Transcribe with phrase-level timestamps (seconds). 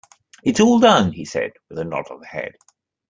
[0.43, 2.55] "It is all done," he said, with a nod of the head.